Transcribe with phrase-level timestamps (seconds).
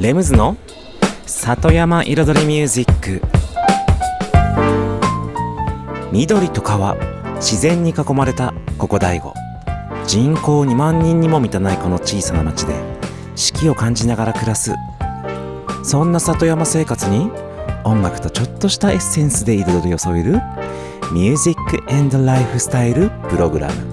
[0.00, 0.56] レムズの
[1.26, 3.22] 里山彩りミュージック。
[6.10, 6.96] 緑と川
[7.36, 9.34] 自然に囲まれたここ大悟。
[10.06, 12.74] 人口2万人にも満たないこの小さな町で
[13.36, 14.74] 四季を感じながら暮らす。
[15.84, 17.30] そんな里山生活に
[17.84, 20.40] 音楽とちょっとしたエッセンスで彩りを添える
[21.12, 23.91] ミュージックエンドライフスタイルプログラム。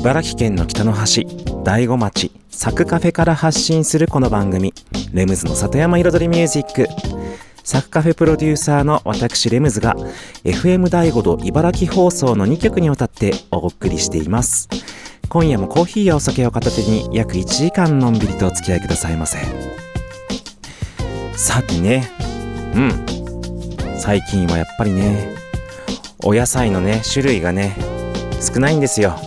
[0.00, 1.26] 茨城県の北の端、
[1.62, 4.72] 大子町、サクカフェから発信するこの番組、
[5.12, 6.88] レムズの里山彩りミュージック。
[7.64, 9.94] サクカフェプロデューサーの私レムズが、
[10.42, 14.70] FM 大子と茨城放送の2曲にわたってお送りしています。
[15.28, 19.36] 今夜もコーヒーやお酒を片手に約1時間のんびりとお付き合いくださいませ。
[21.36, 22.10] さてね、
[22.74, 24.00] うん。
[24.00, 25.34] 最近はやっぱりね、
[26.24, 27.76] お野菜のね、種類がね、
[28.40, 29.20] 少ないんですよ。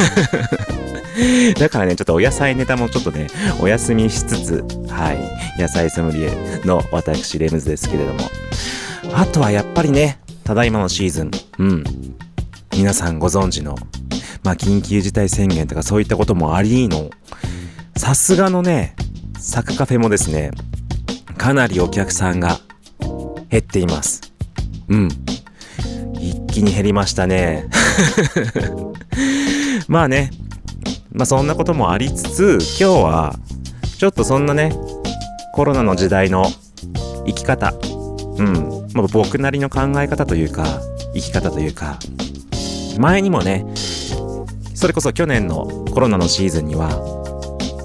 [1.58, 3.26] だからね、ちょっとお野菜ネタもちょっとね、
[3.60, 8.20] お休みしつつ、はい、野菜ソムリエの私、レムズですけれども。
[9.12, 11.84] あとはやっぱりね、ただいまのシーズン、うん。
[12.72, 13.76] 皆さんご存知の、
[14.42, 17.10] まあ、緊急事態宣言とかそういったこともありの、
[17.96, 18.94] さすがのね、
[19.38, 20.50] サクカフェもですね、
[21.36, 22.60] かなりお客さんが
[23.48, 24.20] 減っています。
[24.88, 25.08] うん。
[26.18, 27.68] 一気に減りましたね。
[29.88, 30.30] まあね、
[31.12, 33.34] まあそんなこともありつつ、今日は、
[33.98, 34.72] ちょっとそんなね、
[35.54, 36.46] コロナの時代の
[37.26, 37.74] 生き方、
[38.38, 40.64] うん、まあ、僕なりの考え方というか、
[41.14, 41.98] 生き方というか、
[42.98, 43.66] 前にもね、
[44.74, 46.88] それこそ去年のコロナのシーズンには、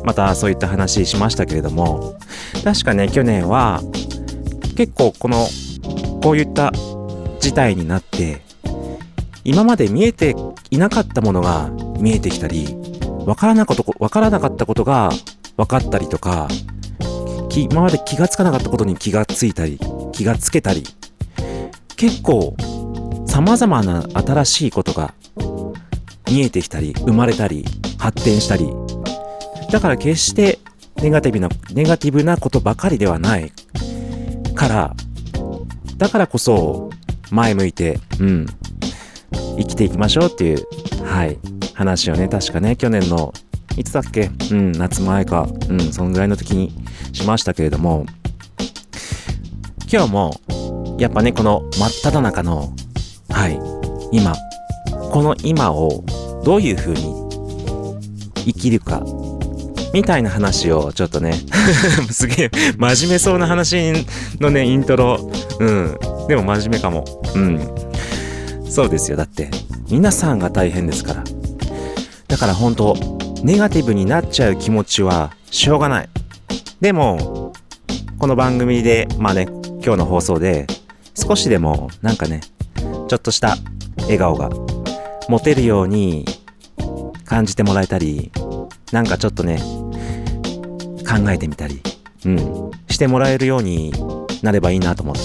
[0.05, 2.17] またそういった話しましたけれども、
[2.63, 3.81] 確かね、去年は、
[4.77, 5.47] 結構この、
[6.23, 6.71] こういった
[7.39, 8.41] 事態になって、
[9.45, 10.35] 今まで見えて
[10.71, 11.69] いなかったものが
[11.99, 12.75] 見えてきたり、
[13.25, 15.11] わからなかったことが
[15.55, 16.47] 分かったりとか、
[17.55, 19.79] 今まで気がつかなかったことに気がついたり、
[20.13, 20.83] 気がつけたり、
[21.95, 22.57] 結構
[23.27, 25.13] 様々な新しいことが
[26.29, 27.63] 見えてきたり、生まれたり、
[27.99, 28.67] 発展したり、
[29.71, 30.57] だから決して
[30.95, 33.51] ネガティブな、ネガティブなことばかりではない
[34.55, 34.95] から、
[35.97, 36.89] だからこそ
[37.29, 38.45] 前向いて、うん、
[39.57, 40.65] 生きていきましょうっていう、
[41.03, 41.37] はい、
[41.73, 43.33] 話をね、確かね、去年の、
[43.77, 44.29] いつだっけ？
[44.51, 46.73] うん、夏前か、うん、そのぐらいの時に
[47.11, 48.05] しましたけれども、
[49.91, 52.73] 今日も、やっぱね、この真っ只中の、
[53.29, 53.59] はい、
[54.11, 54.33] 今、
[55.11, 56.03] この今を
[56.43, 57.13] どういう風に
[58.45, 59.03] 生きるか、
[59.93, 61.33] みたいな話をちょっとね、
[62.11, 63.93] すげえ真面目そうな話
[64.39, 65.29] のね、イントロ、
[65.59, 67.05] うん、でも真面目かも。
[67.35, 67.84] うん。
[68.69, 69.17] そうですよ。
[69.17, 69.49] だって、
[69.89, 71.23] 皆さんが大変ですから。
[72.27, 72.95] だから本当
[73.43, 76.09] ネガティブになっちゃう気持ちはしょうがない。
[76.81, 77.53] でも、
[78.17, 79.47] この番組で、まあね、
[79.83, 80.67] 今日の放送で、
[81.13, 82.41] 少しでも、なんかね、
[83.07, 83.55] ちょっとした
[84.01, 84.49] 笑顔が
[85.29, 86.25] 持てるように
[87.23, 88.31] 感じてもらえたり、
[88.91, 89.59] なんかちょっとね、
[91.07, 91.81] 考えてみたり、
[92.25, 93.93] うん、してもらえるように
[94.41, 95.21] なればいいなと思って、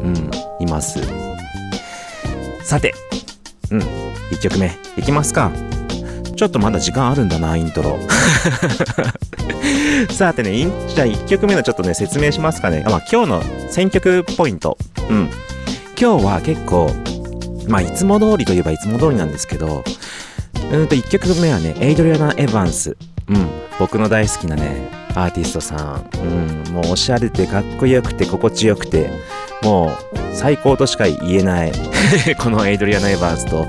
[0.00, 1.23] うん、います。
[2.64, 2.94] さて、
[3.70, 5.52] うん、1曲目、いきますか。
[6.34, 7.98] ちょっとまだ時間あるんだな、イントロ。
[10.10, 12.82] さてね、じゃあ1曲目のちょっとね、説明しますかね。
[12.86, 14.78] まあ、今日の選曲ポイント。
[15.10, 15.30] うん。
[16.00, 16.90] 今日は結構、
[17.68, 19.84] まあ、いつも通りといえばいつも通りなんですけど、
[20.72, 22.96] うんと、1曲目はね、エイドリアナ・エヴァンス。
[23.28, 23.46] うん。
[23.78, 26.08] 僕の大好きなね、アーティストさん。
[26.18, 26.72] うん。
[26.72, 29.10] もうおしゃれでかっこよくて心地よくて、
[29.64, 31.72] もう最高としか言えない。
[32.38, 33.66] このエイドリアナ・エヴァンスと、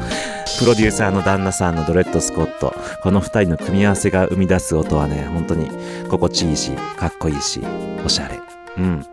[0.59, 2.73] プロデューサーの旦那さんのドレッド・スコット。
[3.01, 5.69] この二人の組み合わせが生み出す音はね、本当に
[6.09, 7.61] 心地いいし、かっこいいし、
[8.05, 8.39] おしゃれ。
[8.77, 9.05] うん。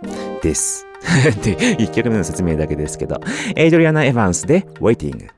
[0.43, 0.87] です。
[1.43, 3.21] で、1曲目の説明だけですけど、
[3.57, 5.29] エイドリアナ・エヴァンスで Waiting。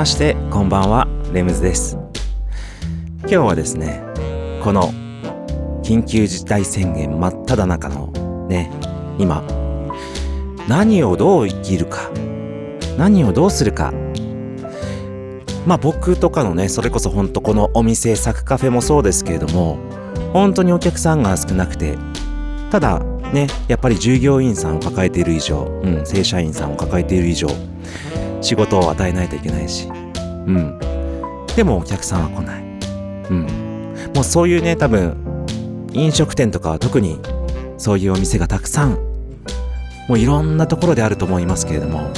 [0.00, 1.98] ましてこんばんはレムズです。
[3.18, 4.02] 今日はですね
[4.64, 4.94] この
[5.82, 8.06] 緊急事態宣言真っ只中の
[8.48, 8.70] ね
[9.18, 9.42] 今
[10.66, 12.10] 何をどう生きるか
[12.96, 13.92] 何をどうするか。
[15.66, 19.76] まあ僕とかのねそれこそ本当このお店サクカフェもそうですけれども
[20.32, 21.98] 本当にお客さんが少なくて
[22.70, 23.00] ただ
[23.34, 27.48] ねやっぱり従業員さんを抱えている以上、うん、正社員さんを抱えている以上
[28.40, 30.78] 仕事を与えないといけないし、うん。
[31.56, 32.62] でもお客さんは来ない。
[33.30, 33.94] うん。
[34.14, 35.16] もうそういうね、多分、
[35.92, 37.18] 飲食店とかは特に
[37.76, 38.98] そういうお店がたくさん、
[40.08, 42.10] もういろんなところであると思いますけれども、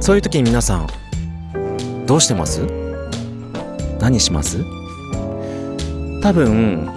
[0.00, 0.86] そういう時に皆さん、
[2.06, 2.66] どうしてます？
[4.00, 4.62] 何します？
[6.20, 6.88] 多分、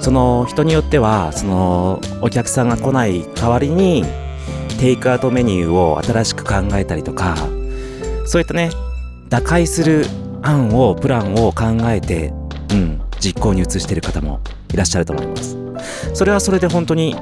[0.00, 4.04] その人によっては、そのお客さんが来ない代わりに、
[4.78, 7.36] テイクアウトメニューを新しく考えたりとか
[8.24, 8.70] そういったね
[9.28, 10.06] 打開する
[10.42, 12.32] 案をプランを考えて、
[12.70, 14.40] うん、実行に移してる方も
[14.72, 15.58] いらっしゃると思います。
[16.14, 17.14] それはそれで本当に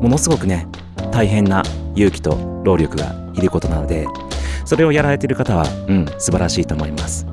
[0.00, 0.66] ものすごくね
[1.12, 1.62] 大変な
[1.94, 4.06] 勇気と労力がいることなので
[4.64, 7.26] それをやられている方はうん素晴らしいと思います。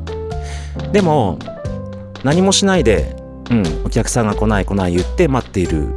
[0.92, 1.40] でも
[2.24, 3.16] 何もしないで、
[3.50, 5.88] うん、お客さんが来ない来ない言って待っている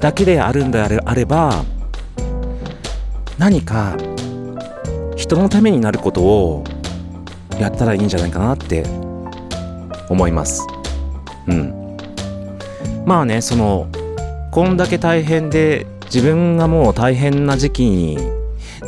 [0.00, 1.64] だけであるんであれば
[3.38, 3.96] 何か
[5.16, 6.64] 人のためになることを
[7.58, 8.84] やったらいいんじゃないかなって
[10.08, 10.66] 思います。
[11.46, 11.96] うん。
[13.04, 13.88] まあね、その、
[14.52, 18.18] こんだけ大変で自分がもう大変な時期に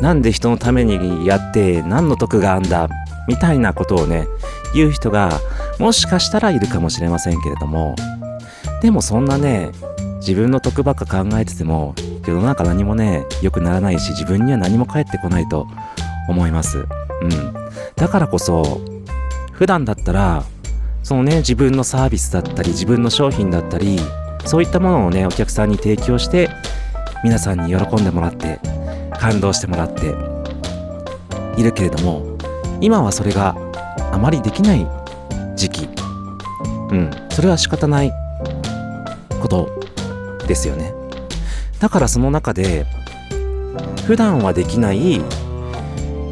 [0.01, 2.87] なんで人のためにやって何の得があんだ
[3.27, 4.27] みたいなことをね、
[4.73, 5.39] 言う人が
[5.77, 7.95] もしかしたらいるかもしれませんけれども、
[8.81, 9.71] でもそんなね、
[10.19, 11.95] 自分の得ばっか考えてても
[12.27, 15.67] 世の中何もね良くならないし自分には何も返ってこないと
[16.27, 16.79] 思います。
[16.79, 17.53] うん。
[17.95, 18.81] だからこそ
[19.51, 20.43] 普段だったら
[21.03, 23.97] そのね自分のサービスだったり自分の商品だったり
[24.45, 26.49] そういったものをねお客さんに提供して
[27.23, 28.59] 皆さんに喜んでもらって
[29.19, 30.15] 感動してもらって
[31.59, 32.37] いるけれども
[32.79, 33.55] 今はそれが
[34.11, 34.87] あまりできない
[35.55, 35.89] 時期。
[36.91, 37.11] うん。
[37.31, 38.11] それは仕方ない
[39.41, 39.78] こと
[40.49, 40.93] ですよね
[41.79, 42.85] だからその中で
[44.05, 45.21] 普段はできない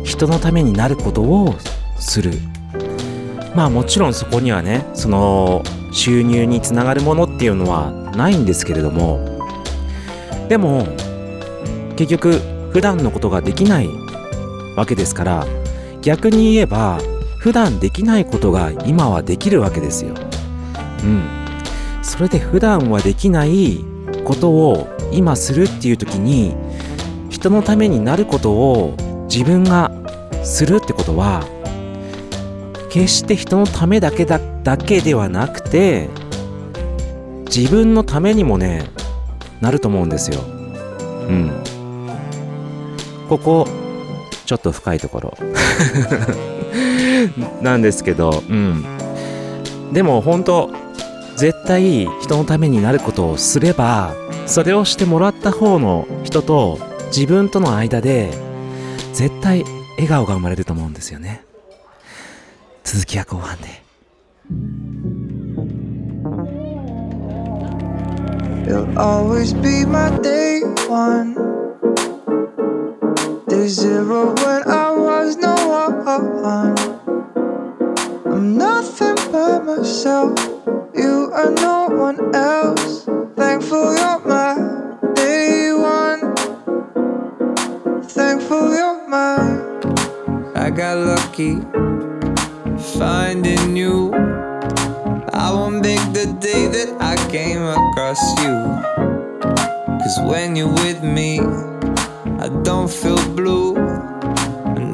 [0.03, 1.55] 人のためになることを
[1.99, 2.31] する
[3.55, 9.19] まあもちろんそこにはねその収入につながるものっていうのはないんですけれども
[10.49, 10.85] でも
[11.95, 12.39] 結局
[12.73, 13.87] 普段のことができない
[14.75, 15.45] わけですから
[16.01, 16.99] 逆に言えば
[17.39, 20.13] 普段できないことが今はできるわけですよ。
[21.03, 21.23] うん。
[22.01, 23.85] それで普段はできない
[24.27, 26.53] ことを今するっていう時に
[27.29, 28.93] 人のためになることを
[29.29, 29.89] 自分が
[30.43, 31.45] するってことは
[32.91, 36.09] 決して人のためだけだだけではなくて
[37.45, 38.89] 自分のためにもね
[39.61, 40.41] なると思うんですよ。
[40.41, 41.63] うん。
[43.29, 43.65] ここ
[44.45, 45.37] ちょっと深いところ
[47.61, 48.83] なんですけど、うん。
[49.93, 50.69] でも本当
[51.37, 54.15] 絶対人のためになることをすれば
[54.47, 56.79] それをしてもらった方の人と
[57.15, 58.31] 自分との間で
[59.13, 59.63] 絶対
[59.97, 61.43] 笑顔が生まれると思うんですよね。
[62.83, 63.83] 続きは後半で。
[68.67, 71.35] You'll always be my day one.
[73.47, 76.96] Day zero when I was no one.
[78.37, 80.37] I'm nothing but myself
[80.93, 84.53] You are no one else Thankful you're my
[85.15, 86.35] day one.
[88.03, 89.57] Thankful you're mine.
[90.55, 91.55] I got lucky
[92.99, 94.13] finding you.
[95.33, 98.53] I won't make the day that I came across you.
[99.97, 101.39] Cause when you're with me,
[102.39, 103.76] I don't feel blue.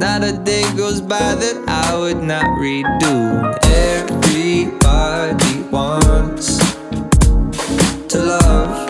[0.03, 3.55] Not a day goes by that I would not redo.
[3.95, 6.57] Everybody wants
[8.11, 8.89] to love.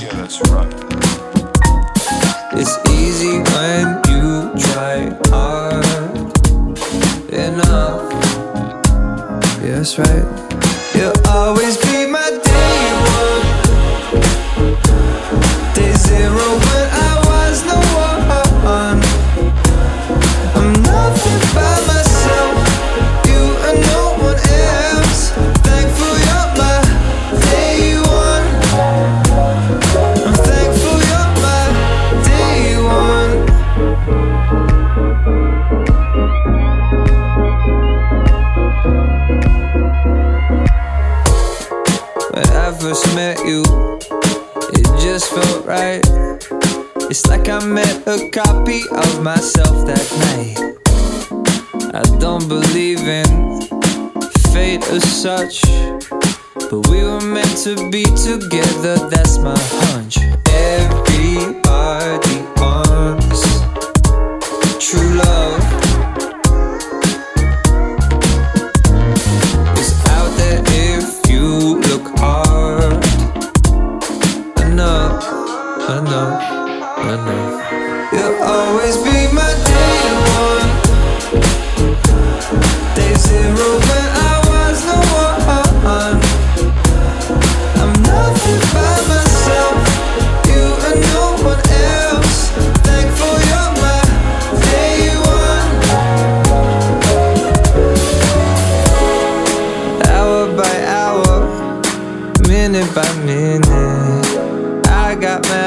[0.00, 0.72] Yeah, that's right.
[2.52, 5.84] It's easy when you try hard
[7.34, 8.06] enough.
[9.64, 10.26] Yeah, that's right.
[10.94, 11.95] You'll always be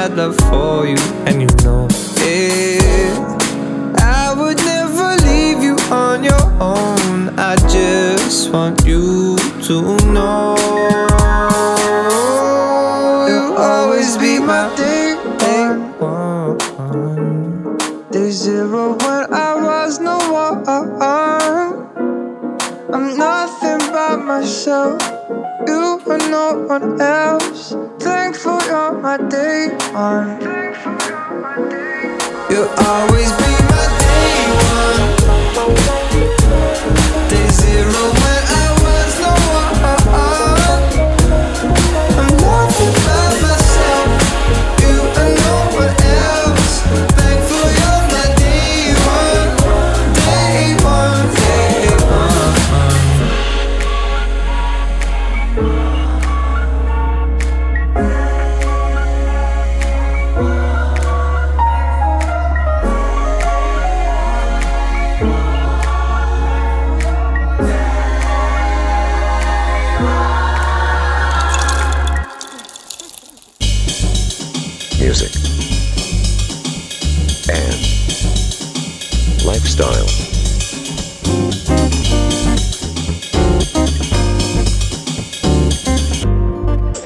[0.00, 1.86] mad love for you, and you know
[2.22, 3.18] it.
[3.98, 7.38] I would never leave you on your own.
[7.38, 9.76] I just want you to
[10.14, 10.56] know
[13.28, 15.16] you'll always be my day
[15.98, 16.56] one.
[18.10, 21.39] Day zero when I was no one.
[22.92, 25.00] I'm nothing by myself.
[25.66, 27.76] You are no one else.
[28.00, 30.40] Thankful you're my day one.
[32.50, 35.02] You'll always be my day one.
[37.28, 38.59] Day zero when I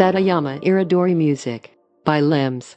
[0.05, 1.71] Satayama Iridori Music
[2.05, 2.77] by Limbs.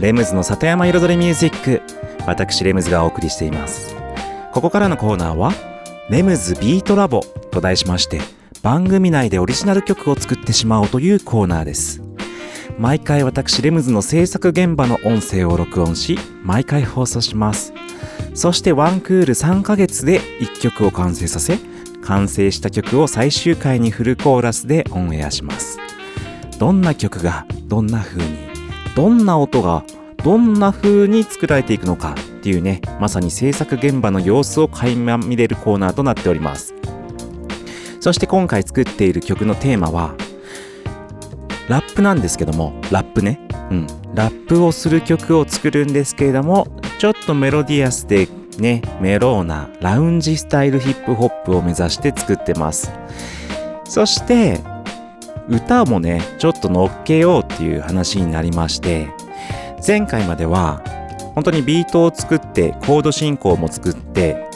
[0.00, 1.82] レムズの里山彩りミュージック
[2.24, 3.94] 私レムズがお送りしています。
[4.54, 5.52] ここからのコーナーは
[6.08, 8.22] レムズビートラボと題しまして
[8.62, 12.07] 番組内でオリジナル曲を作ってしまおうというコーナーです。
[12.78, 17.72] 毎回私レムズの制作現場の音声を録音し毎回放送します。
[18.34, 21.58] そしてワンクール3ヶ月で1曲を完成させ
[22.02, 25.80] 完成した曲を最終回にフルコーラスでオンエアします。
[26.60, 28.38] どんな曲がどんな風に
[28.94, 29.84] どんな音が
[30.22, 36.74] どんな風に作られていくのかっていうねまさに制作現場の様子を垣間見れるコーナーとなっております。
[37.98, 40.14] そして今回作っている曲のテーマは
[41.68, 43.40] ラップなんですけどもラップね。
[43.70, 43.86] うん。
[44.14, 46.66] ラップをする曲を作るんですけれども
[46.98, 48.26] ちょっとメロディアスで
[48.58, 52.92] ねメローなラウンジスタイルヒップホップを目指して作ってます。
[53.84, 54.60] そして
[55.48, 59.08] 歌もねちょっと乗っけようっていう話になりまして
[59.86, 60.82] 前回までは
[61.34, 64.46] 本当にビートを作ってコード進行も作って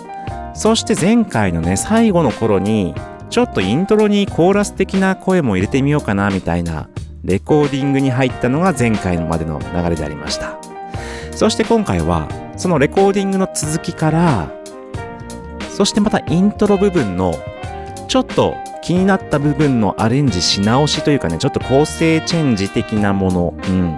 [0.55, 2.95] そして前回のね最後の頃に
[3.33, 6.91] ちょっとイントロにコーラス的な声も入れてみようかなみたいな
[7.25, 10.59] レコーディングに入ったのが前回までの流れでありました。
[11.31, 14.53] そして今回はそのレコーディングの続きから
[15.71, 17.33] そしてまたイントロ部分の
[18.07, 23.55] ちょっと気になった部分のアレンジし直しというかねちょっと構成チェンジ的なもの。
[23.67, 23.97] うん。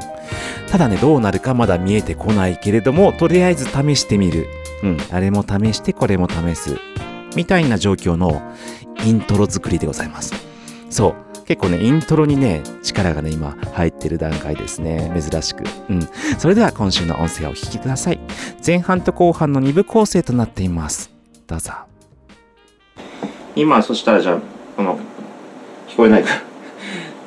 [0.71, 4.47] ただねどうなるかまだ見えてこないけれどもとりあえず試してみる。
[4.85, 4.99] うん。
[5.11, 6.79] あれも試してこれも試す。
[7.35, 8.43] みたいな状況の
[9.05, 10.35] イントロ作りでございます。
[10.91, 11.15] そう。
[11.47, 15.13] 結構ねイントロにね力がね今入ってる段階ですね。
[15.15, 15.65] 珍しく。
[15.91, 16.09] うん。
[16.39, 18.21] それでは今週の音声をお聞きください。
[18.65, 21.11] 前半と後半の2部構成となっています。
[21.47, 21.73] どうぞ。
[23.57, 24.39] 今そしたらじゃあ
[24.77, 24.99] この
[25.89, 26.31] 聞こえないか。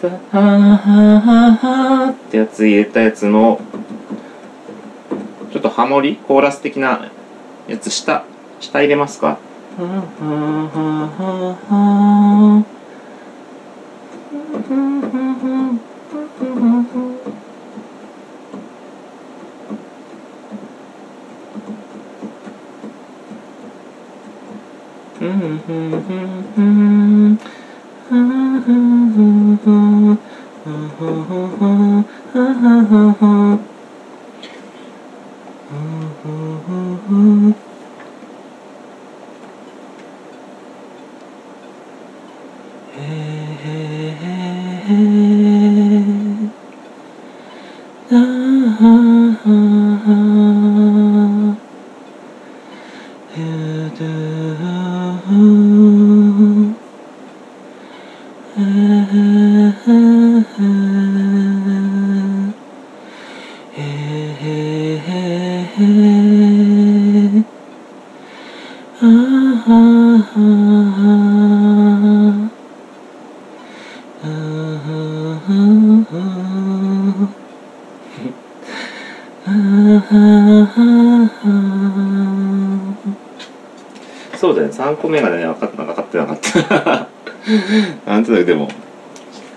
[0.02, 3.60] ははははってやつ入れたやつの
[5.52, 7.12] ちょっとハモリコーラス的な
[7.68, 8.24] やつ下
[8.60, 9.38] 下入れますか？
[9.78, 10.08] は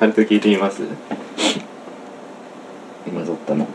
[0.00, 0.82] 軽く聞いてみます？
[3.06, 3.66] 今撮ったの。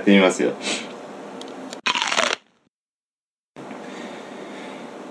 [0.00, 0.52] ってみますよ。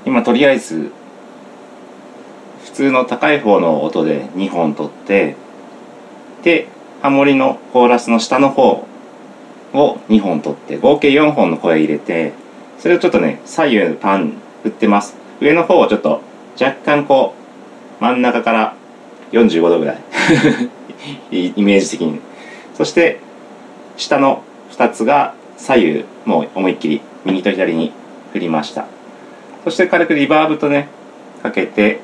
[0.06, 0.92] 今とりあえず
[2.64, 5.36] 普通の高い方の音で2本取って
[6.44, 6.68] で
[7.02, 8.88] ハモリのコーラスの下の方
[9.74, 12.34] を2本取って合計4本の声入れて
[12.80, 15.16] それをちょっとね左右パン振ってます。
[15.42, 16.22] 上の方をちょっと
[16.60, 17.36] 若干こ
[18.00, 18.76] う真ん中から
[19.32, 19.98] 45度ぐらい。
[21.32, 22.20] イ イメージ的に。
[22.74, 23.20] そして
[23.96, 27.92] 下の2つが左右もう思いっきり右と左に
[28.34, 28.88] 振りました。
[29.64, 30.88] そして軽くリバーブとね
[31.44, 32.00] かけて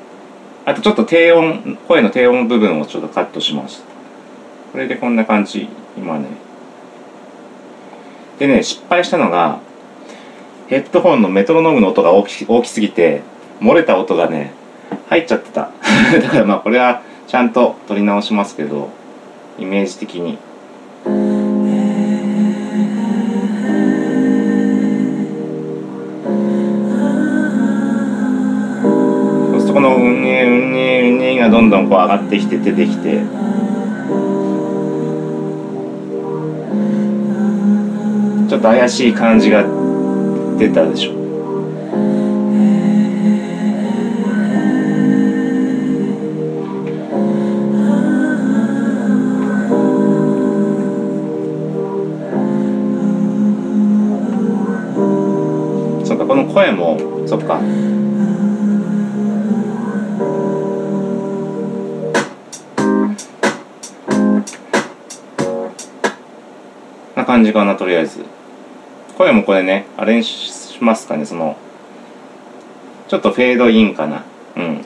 [0.64, 3.84] あとちょっと低音声の低音部分をちょっとカットしました
[4.72, 6.26] これでこんな感じ今ね。
[8.38, 9.60] でね失敗したのが
[10.68, 13.22] ヘッドホンのメトロノームの音が大き大きすぎて
[13.60, 14.52] 漏れた音がね
[15.08, 15.70] 入っちゃってた。
[16.22, 18.90] だからまあこれはちゃんと取り直しますけど
[19.58, 20.38] イメージ的に。
[29.76, 33.20] このうんねうんねうんねがどんどんこう上がってきて出てきて。
[38.48, 39.62] ちょっと怪しい感じが
[40.58, 41.12] 出たでしょ。
[56.02, 57.60] そっかこの声もそっか。
[67.36, 68.24] 感じかなとりあえず。
[69.18, 71.56] 声もこれねあれにしますかねその
[73.08, 74.24] ちょっとフェードインかな。
[74.56, 74.84] うんうん。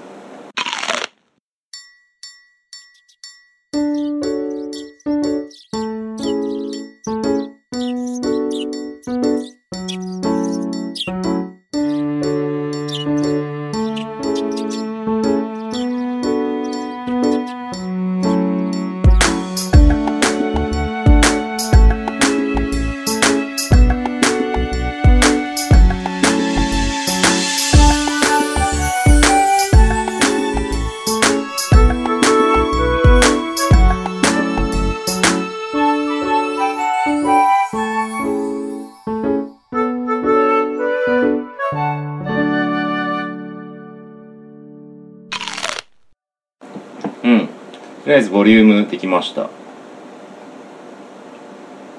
[48.41, 49.51] ボリュームできました。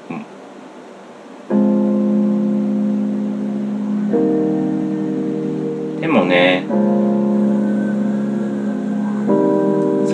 [0.09, 0.25] うん。
[6.01, 6.65] でもね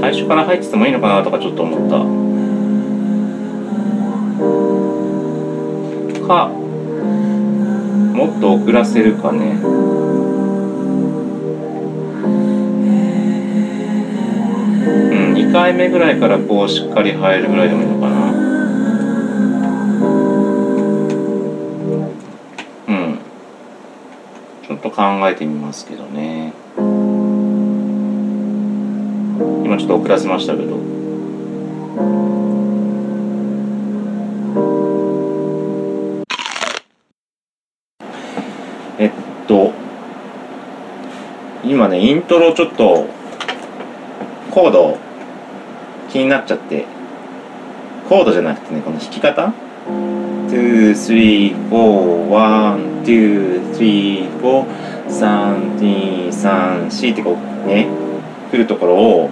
[0.02, 2.00] 最初から入っててもいいのかなとかちょっと思った。
[6.28, 6.50] か
[8.18, 9.97] もっと遅らせるかね。
[15.48, 18.32] 2回目ぐらいからこうしっかり入るぐらいでもいいのかな。
[22.90, 23.20] うん。
[24.68, 26.52] ちょっと考えてみますけどね。
[29.64, 30.76] 今ちょっと遅らせましたけど。
[39.00, 39.12] えっ
[39.48, 39.72] と。
[41.64, 43.08] 今ねイントロちょっと
[44.52, 45.07] コード
[46.18, 46.88] 気になっちゃって
[48.10, 49.54] コードじゃなくてねこの弾き方
[49.88, 52.30] ？2、3、4、
[53.04, 53.06] 1、
[53.78, 54.66] 2、3、4、
[55.08, 57.88] 3、2、3、4ってこうね、
[58.50, 59.30] 来るところを、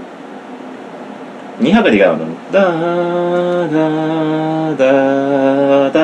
[1.59, 2.27] 2拍でいかないの。
[2.51, 5.99] ダーダーダーダ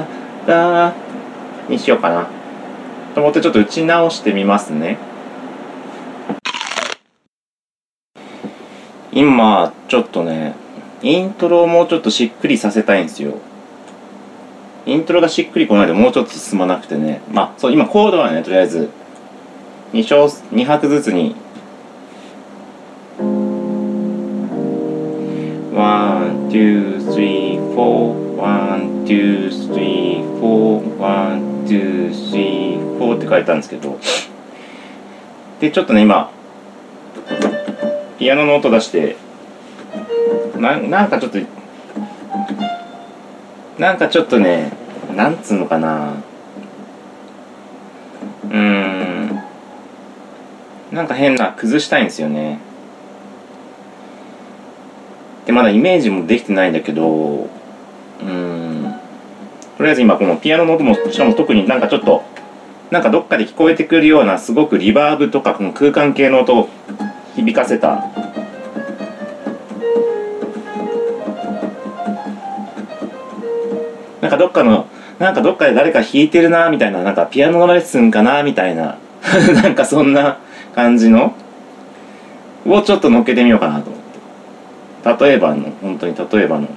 [0.00, 0.06] ー
[0.46, 0.94] ダー
[1.68, 2.26] にしようかな。
[3.14, 4.96] と思ってちょっと打ち直してみますね。
[9.22, 10.56] 今、ちょっとね、
[11.00, 13.34] イントロをもうちょっとしっくりさせたいんですよ。
[14.84, 17.20] イントロがしっくりこないでもうちょっと進まなくてね。
[17.30, 18.90] まあ、そう、今コードはね、とりあえず、
[19.92, 21.36] 2小、2拍ずつに、
[25.72, 34.00] one, two, three, four, one, two, three, four, one, two, three, four って書いたんですけど、
[35.60, 36.28] で、ちょっとね、今、
[38.22, 39.16] ピアノの音出して、
[40.56, 41.38] ななんかちょっと、
[43.80, 44.70] なんかちょっとね、
[45.16, 46.12] なんつうのかな。
[48.44, 49.42] うーん。
[50.92, 52.60] なんか変な、崩したいんですよね。
[55.44, 57.48] で、まだイメージもできてないんだけど、
[58.20, 58.94] うん。
[59.76, 62.22] とりあえず今このピアノの音も、しかも特になんかちょっと、
[62.92, 66.68] なんかどっかで聞こえてくるような、すごくリバーブとか、この空間系の音
[67.34, 68.04] 響かせた
[74.22, 74.86] なんかどっかの、
[75.18, 78.98] なんかどっかで誰か弾いてるな、みたいな、なんかピアノのレッスンかな、みたいな、
[79.62, 80.38] なんかそんな
[80.76, 81.34] 感じの、
[82.64, 83.98] をちょっと乗っけてみようかなと思
[85.16, 85.24] って。
[85.24, 86.68] 例えばの、本当に例えばの。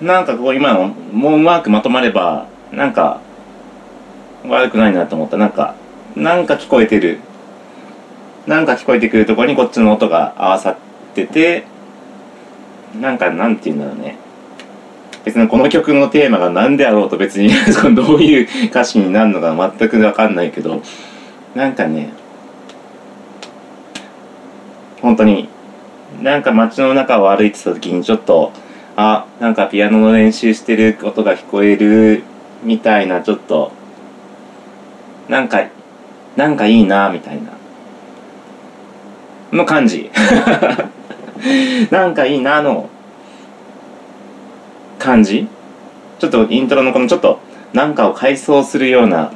[0.00, 3.20] なんかこう今の、もううまくまとまれば、なんか、
[4.46, 5.36] 悪くないなと思った。
[5.36, 5.74] なんか、
[6.14, 7.18] なんか聞こえてる。
[8.46, 10.76] なんか聞こえてくるところにこっちの音が合わさっ
[11.14, 11.64] てて、
[13.00, 14.16] なんか、なんて言うんだろうね。
[15.24, 17.50] 別にこの曲のテーマが何であろうと別に
[17.94, 20.80] どういう歌詞になるのか全くわかんないけど、
[21.54, 22.10] なんかね、
[25.02, 25.48] 本当に
[26.22, 28.52] なんか街の中を歩いてた時にちょっと
[29.00, 32.24] あなんかピアノの練習してる音が聞こえる
[32.64, 33.70] みたいなちょっと
[35.28, 35.68] なんか
[36.36, 37.52] なんかいいなみたいな。
[39.52, 40.10] の感じ。
[41.90, 42.88] なんかいいなの
[44.98, 45.46] 感じ。
[46.18, 47.38] ちょっとイントロのこのちょっと
[47.72, 49.30] なんかを回想するような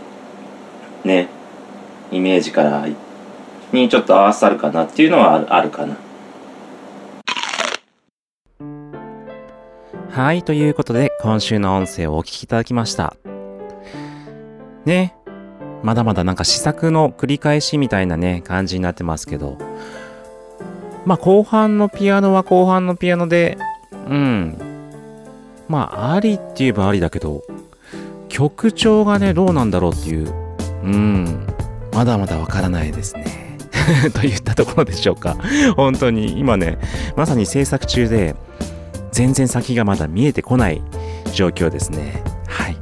[1.05, 1.29] ね
[2.11, 2.87] イメージから
[3.71, 5.95] にちょっと合わさるかなっていうのはあるあるかな。
[10.13, 13.17] はい、ということで、今週の音声をお聞きいただきました。
[14.85, 15.15] ね、
[15.83, 19.57] まだまだなんか試作の繰り返しみたいなね、感じになってますけど、
[21.07, 23.57] まあ後半のピアノは後半のピアノで、
[24.07, 24.59] うん、
[25.67, 27.43] まあありって言えばありだけど、
[28.29, 30.31] 曲調がね、どうなんだろうっていう、
[30.85, 31.47] うん、
[31.95, 33.59] まだまだわからないですね。
[34.13, 35.39] といったところでしょうか。
[35.75, 36.77] 本当に今ね、
[37.17, 38.37] まさに制作中で、
[39.13, 40.83] 全然先がまだ見えてこない
[41.35, 42.23] 状況ですね。
[42.49, 42.77] はい。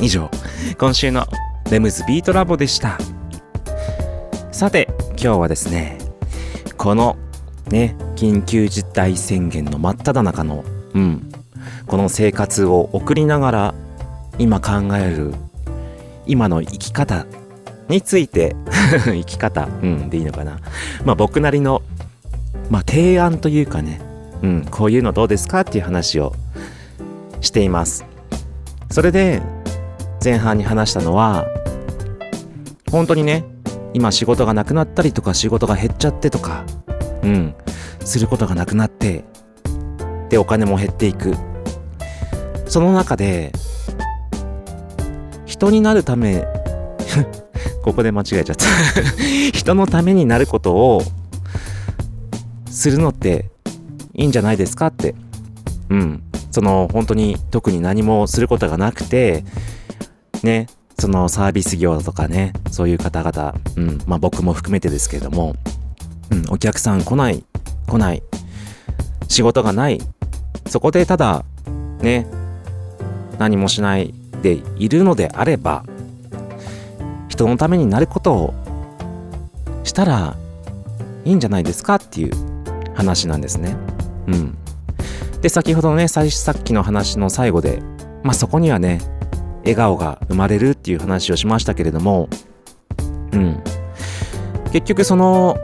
[0.00, 0.30] 以上、
[0.78, 1.26] 今週の
[1.70, 2.98] レムズビートラボでした。
[4.50, 5.98] さて、今日はですね、
[6.78, 7.16] この
[7.68, 11.30] ね、緊急事態宣言の真っ只中の、うん、
[11.86, 13.74] この生活を送りながら、
[14.38, 15.34] 今考える、
[16.26, 17.26] 今の生き方
[17.88, 18.56] について、
[19.04, 20.58] 生き方、うん、でいいのかな。
[21.04, 21.82] まあ僕なりの、
[22.70, 24.00] まあ提案というかね、
[24.42, 26.34] うん、こういうのどうですかっていう話を
[27.40, 28.04] しています。
[28.90, 29.42] それで
[30.22, 31.46] 前半に話したのは
[32.90, 33.44] 本当にね
[33.94, 36.64] 今仕事がなくなったりとか仕事が減っちゃってとか
[37.22, 37.54] うん
[38.04, 39.24] することがなくなって
[40.28, 41.34] でお金も減っていく。
[42.66, 43.52] その中で
[45.44, 46.46] 人になるため
[47.84, 48.66] ここで間違えちゃった。
[49.52, 51.02] 人のためになることを
[52.70, 53.51] するのって
[54.14, 55.14] いいんじゃないですかって。
[55.88, 56.22] うん。
[56.50, 59.44] その本当に特に何もすることがなくて
[60.42, 60.66] ね。
[60.98, 62.52] そのサービス業とかね。
[62.70, 63.54] そういう方々。
[63.76, 63.98] うん。
[64.06, 65.54] まあ僕も含めてですけれども。
[66.30, 66.44] うん。
[66.50, 67.44] お客さん来ない。
[67.86, 68.22] 来ない。
[69.28, 70.00] 仕事がない。
[70.66, 71.44] そこでただ
[72.00, 72.26] ね。
[73.38, 75.84] 何もしないでいるのであれば
[77.28, 78.54] 人のためになることを
[79.84, 80.36] したら
[81.24, 82.32] いいんじゃないですかっていう
[82.94, 83.76] 話なんですね。
[84.32, 84.56] うん。
[85.40, 87.82] で、先ほどのね、ささっきの話の最後で、
[88.22, 89.00] まあそこにはね、
[89.60, 92.28] 笑顔が生まれるっていう話をしましたけれども、
[93.32, 93.62] うん。
[94.72, 95.56] 結局その、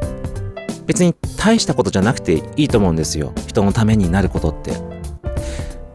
[0.86, 3.32] 別に大したことじゃなくていいと思うんですよ。
[3.46, 4.72] 人のためになることって。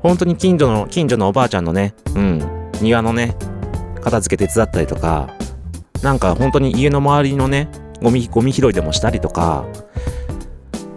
[0.01, 3.35] 本当に近所の、近所のおばあちゃんのね、うん、庭のね、
[4.01, 5.33] 片付け手伝ったりとか、
[6.01, 7.69] なんか本当に家の周りのね、
[8.01, 9.65] ゴミ、ゴミ拾いでもしたりとか、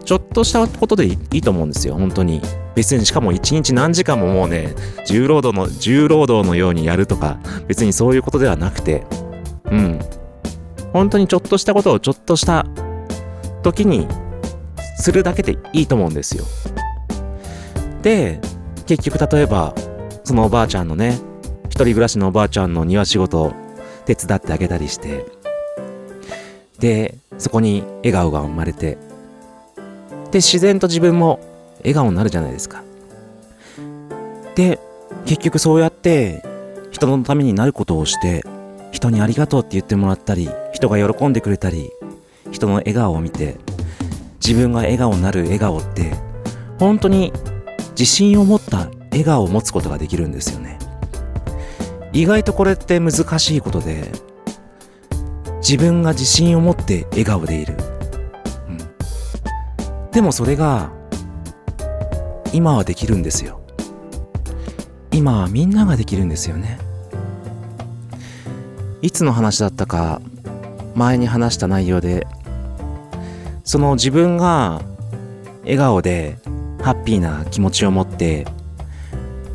[0.06, 2.40] ちょっとしたことでいいと思うんですよ、本当に。
[2.76, 9.04] 別にしかも一日何時間ももうね、重労働の、重労働のようにやるとか、別にそういうことではなくて、
[9.64, 9.98] うん。
[10.92, 12.66] 本当にちょっとしたことをちょっとした
[13.64, 14.06] 時に
[14.96, 16.44] するだけでいいと思うんですよ。
[18.02, 18.40] で、
[18.86, 19.74] 結局例えば、
[20.22, 21.18] そのおばあちゃんのね、
[21.64, 23.52] 一人暮らしのおばあちゃんの庭仕事を
[24.04, 25.26] 手伝ってあげたりして、
[26.78, 28.98] で、そこに笑顔が生まれて、
[30.30, 31.40] で、自然と自分も
[31.78, 32.82] 笑顔になるじゃないですか。
[34.54, 34.78] で、
[35.24, 36.42] 結局そうやって
[36.90, 38.44] 人のためになることをして、
[38.92, 41.90] 人にありがとうって言ってもらったり、人が喜んでくれたり、
[42.50, 43.56] 人の笑顔を見て、
[44.44, 46.12] 自分が笑顔になる笑顔って、
[46.78, 47.32] 本当に
[47.90, 50.78] 自信を持った笑顔を持つことができるんですよね。
[52.12, 54.10] 意外とこれって難しいことで、
[55.58, 57.95] 自分が自信を持って笑顔でいる。
[60.16, 60.90] でもそれが、
[62.54, 63.60] 今はできるんですよ。
[65.12, 66.78] 今はみんなができるんですよね。
[69.02, 70.22] いつの話だったか、
[70.94, 72.26] 前に話した内容で、
[73.62, 74.80] その自分が
[75.64, 76.38] 笑顔で
[76.80, 78.46] ハッピーな気持ちを持って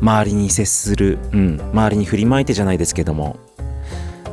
[0.00, 3.36] 周りに接する、うん、周りに振りまいてじゃないですけども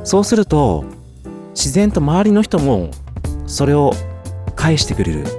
[0.03, 0.85] そうすると
[1.55, 2.91] 自然と周りの人も
[3.47, 3.93] それを
[4.55, 5.38] 返してくれる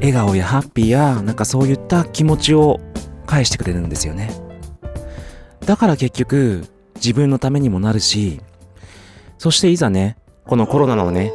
[0.00, 2.80] 笑顔やハッピーやなんかそういった気持ちを
[3.26, 4.30] 返してくれるんですよね。
[5.66, 8.40] だから結局自分のためにもなるし
[9.36, 11.32] そしていざねこのコロナのね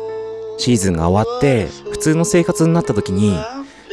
[0.58, 3.38] シーズンが終わって普通の生活になった時に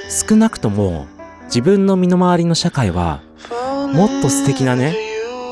[0.08, 1.06] 少なくとも
[1.44, 3.22] 自分の身の回りの社会は
[3.92, 4.96] もっと素敵なね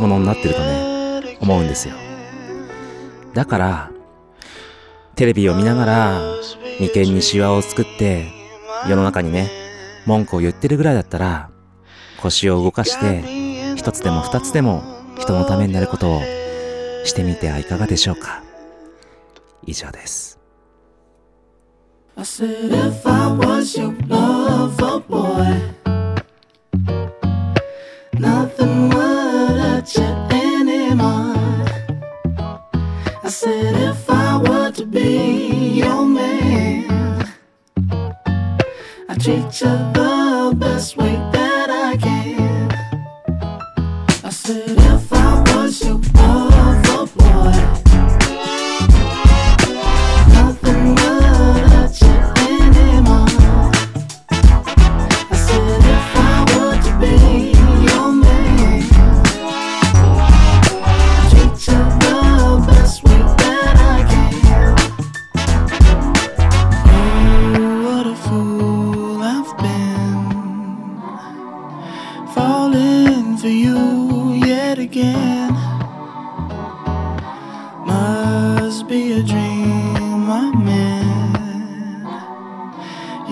[0.01, 1.95] ものになってるとね思うんですよ。
[3.35, 3.91] だから
[5.17, 6.21] テレビを見ながら
[6.81, 8.38] 眉間にシワを作って
[8.87, 9.51] 世の中にね
[10.07, 11.51] 文句を言ってるぐらいだったら
[12.21, 14.83] 腰を動かして一つでも二つでも
[15.19, 16.23] 人のためになることを
[17.05, 18.43] してみてはいかがでしょうか
[19.65, 20.39] 以上です
[22.17, 25.55] I said, if I was your lover boy,
[28.19, 31.37] nothing would hurt you anymore.
[33.23, 36.88] I said, if I were to be your man,
[39.19, 41.38] treats you the best way.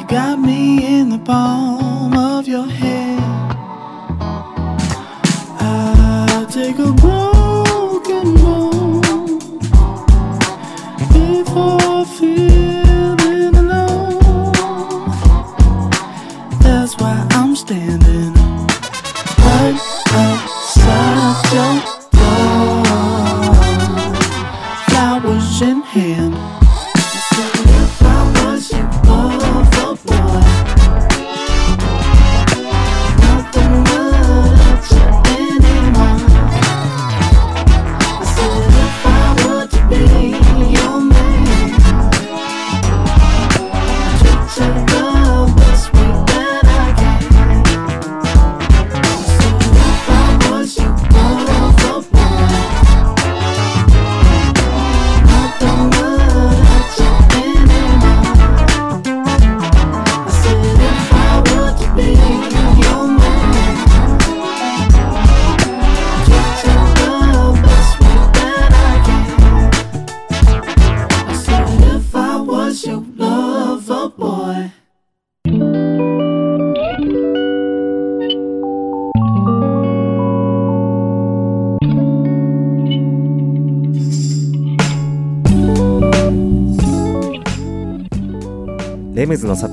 [0.08, 3.56] Got me in the palm of your hand.
[5.58, 6.92] I take a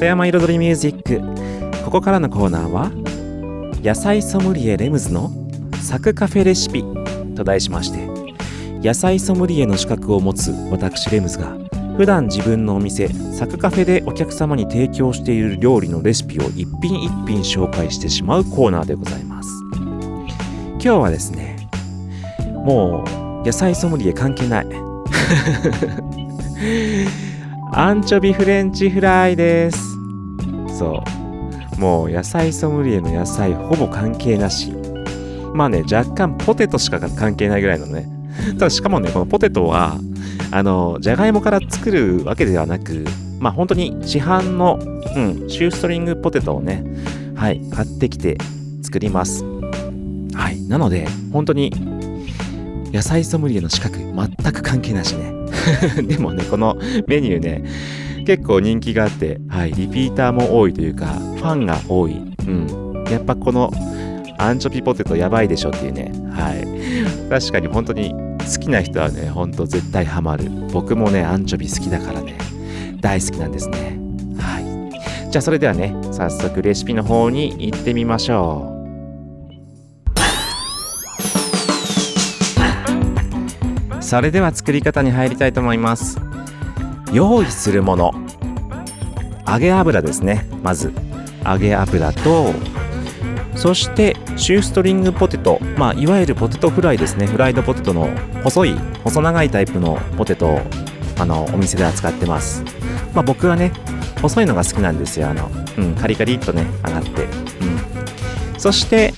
[0.03, 2.91] 里山彩りミュージックここからのコーナーは
[3.81, 5.31] 野菜ソムリエレムズの
[5.81, 6.83] サクカフェレシピ
[7.35, 8.05] と題しまして
[8.85, 11.57] 野菜ソムリエの資格を持つ私レムズが
[11.95, 19.49] 普段自分のお店サクカフェでお客様に提供している料理のレシピを一品一品紹介してしまうコーナーでございます。
[19.73, 21.69] 今日はですね
[22.65, 23.05] も
[23.43, 24.67] う野菜ソムリエ関係ない。
[27.71, 29.92] アンチョビフレンチフライです。
[30.83, 31.03] そ
[31.77, 31.79] う。
[31.79, 34.73] もう野菜ソムリエの野菜ほぼ関係なし。
[35.53, 38.07] まあね、若干ポテトしか関係ないぐらいのね。
[38.53, 39.97] ただしかもね、このポテトは、
[40.51, 43.05] あの、じゃがいもから作るわけではなく、
[43.39, 46.83] まあ本当に市販の、うん、シューストリングポテトをね、
[47.35, 48.37] はい、買ってきて
[48.81, 49.43] 作ります。
[50.33, 50.61] はい。
[50.67, 51.71] なので、本当に
[52.91, 54.13] 野菜ソムリエの資格全
[54.51, 55.31] く関係なしね。
[56.03, 56.77] でもね、この
[57.07, 57.63] メニューね、
[58.23, 62.13] 結構人気があって、はい、リピーターも多いというか、ファンが多い。
[62.47, 63.03] うん。
[63.09, 63.71] やっぱこの
[64.37, 66.11] アンチョビポテトやばいでしょっていうね。
[66.31, 67.29] はい。
[67.29, 70.49] 確かに本当に好きな人はね、本当絶対ハマる。
[70.71, 72.37] 僕もね、アンチョビ好きだからね、
[73.01, 73.99] 大好きなんですね。
[74.37, 75.29] はい。
[75.31, 78.73] じゃあそれではね、早速レシピの方に行ってみましょう。
[84.03, 86.19] それでは作り方に入りたいと思います
[87.13, 88.13] 用意するもの。
[89.47, 90.47] 揚げ油ですね。
[90.63, 90.91] まず
[91.45, 92.53] 揚げ油と
[93.55, 95.59] そしてシューストリングポテト。
[95.77, 97.27] まあいわゆるポテトフライですね。
[97.27, 98.09] フライドポテトの
[98.43, 100.61] 細い細長いタイプのポテトを
[101.19, 102.63] あのお店では使ってます。
[103.13, 103.71] まあ僕はね
[104.21, 105.29] 細いのが好きなんですよ。
[105.29, 109.13] あの、うん、カリカリっとね揚がって、うん、そして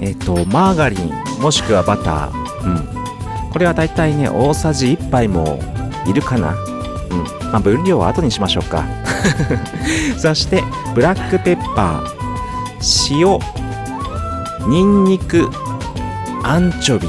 [0.00, 1.10] えっ、とマーガリン
[1.40, 5.58] もしくはバター、うん、これはだいたいね大さじ1杯も
[6.06, 6.54] いるかな。
[7.12, 7.50] うん。
[7.50, 8.84] まあ分量は後にしましょうか。
[10.18, 13.38] そしてブラックペッパー塩
[14.68, 15.48] ニンニク
[16.42, 17.08] アンチョビ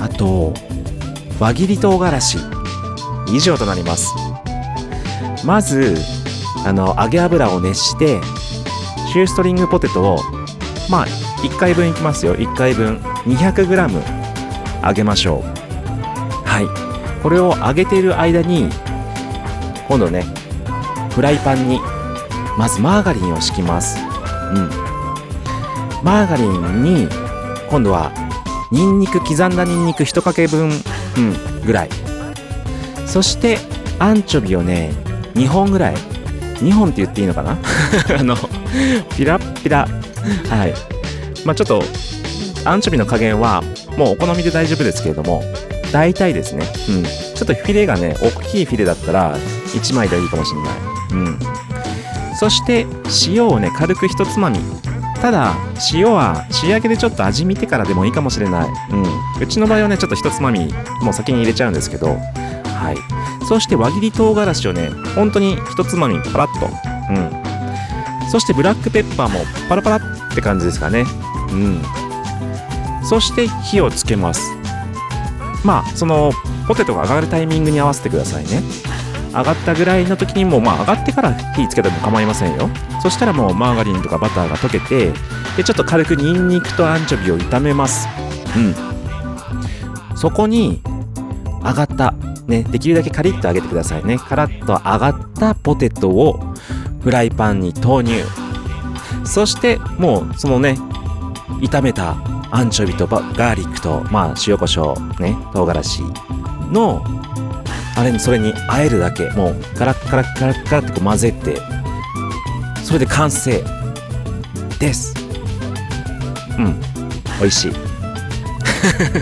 [0.00, 0.52] あと
[1.38, 2.38] 輪切り唐辛子。
[3.32, 4.14] 以上となります。
[5.44, 5.96] まず
[6.64, 8.20] あの揚げ油を熱して
[9.12, 10.18] シューストリングポテトを
[10.90, 12.36] まあ1回分いきますよ。
[12.36, 12.98] 1回分。
[13.26, 15.42] 200g 揚げましょう。
[16.46, 16.81] はい。
[17.22, 18.68] これを揚げている間に
[19.88, 20.24] 今度ね
[21.14, 21.80] フライパンに
[22.58, 23.98] まずマーガリンを敷きます。
[23.98, 24.70] うん。
[26.02, 27.08] マーガリンに
[27.70, 28.12] 今度は
[28.70, 30.70] ニンニク刻んだニンニク1かけ分、
[31.16, 31.88] うん、ぐらい。
[33.06, 33.58] そして
[33.98, 34.92] アンチョビをね
[35.34, 35.94] 2本ぐらい。
[36.62, 37.58] 2本って言っていいのかな？
[38.18, 38.36] あの
[39.16, 39.86] ピラッピラ。
[40.48, 40.74] はい。
[41.44, 41.82] まあちょっと
[42.64, 43.62] アンチョビの加減は
[43.96, 45.42] もうお好みで大丈夫ですけれども
[45.92, 50.78] 大体ですね、うん、ちょっとフィレがね大きいフィレだったら1枚でいいかもしれない、
[51.12, 51.38] うん、
[52.36, 52.86] そして
[53.28, 54.58] 塩をね軽く一つまみ。
[55.20, 55.54] ただ
[55.92, 59.04] 塩は仕上げでちょっと味見てからでもいいかもしれない、うん、
[59.40, 60.68] うちの場合はねちょっと一つまみ
[61.00, 62.18] もう先に入れちゃうんですけど。
[62.82, 63.46] はい。
[63.46, 66.66] そして輪切り唐辛子をね本当に一つまみパラッと。
[66.66, 67.18] う
[68.26, 68.28] ん。
[68.28, 71.04] そしてブラックペッパーもパラパラって感じですかね。
[71.50, 71.82] うん。
[73.04, 74.56] そして火をつけます。
[75.64, 76.32] まあその
[76.66, 78.62] ポテトが上がるタイミングに合わせてくださいね。
[79.34, 82.68] 上がったぐらいの時にもうまあ上がってから火つけても構いませんよ。
[83.02, 85.12] そしたらもうマーガリンとかバターが溶けて
[85.56, 88.06] でちょっと軽くニンニクとアンチョビを炒めます。
[88.56, 88.74] うん。
[90.16, 90.82] そこに
[91.64, 92.14] 上がった
[92.46, 94.18] ねできるだけカリッと揚げてくださいね。
[94.18, 96.38] カラッと揚がったポテトを
[97.02, 98.22] フライパンに投入。
[99.24, 100.76] そしてもうそのね
[101.60, 102.16] 炒めた
[102.52, 106.02] アンチョビとガーリックと、まあ、塩コショウね唐辛子
[106.70, 107.02] の
[107.96, 111.56] あれそれに和えるだけもうガラッガラッガラッガラッってこう混ぜて
[112.84, 113.62] それで完成
[114.78, 115.14] です
[116.58, 116.80] うん
[117.40, 117.72] 美味しい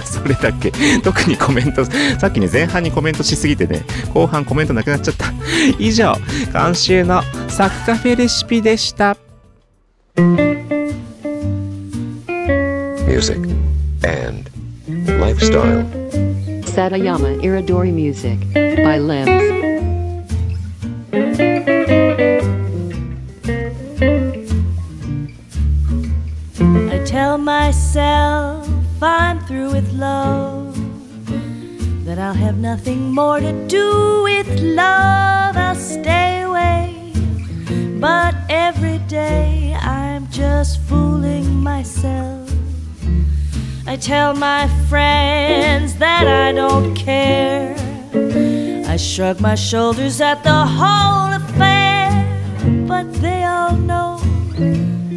[0.05, 0.73] それだけ
[1.03, 5.27] 特にコメントさっきね前半にコメントしすぎてね後半コメントなくなっちゃった
[5.79, 6.15] 以上
[6.53, 9.17] 今週のサクカフェレシピでした
[13.21, 13.53] Music
[14.03, 14.49] and
[15.21, 15.85] lifestyle.
[16.65, 19.29] Satayama Iridori Music by Limbs.
[26.89, 28.67] I tell myself
[29.03, 30.73] I'm through with love,
[32.07, 37.13] that I'll have nothing more to do with love, I'll stay away.
[38.01, 42.40] But every day I'm just fooling myself.
[43.91, 47.75] I tell my friends that I don't care.
[48.87, 52.07] I shrug my shoulders at the whole affair,
[52.87, 54.21] but they all know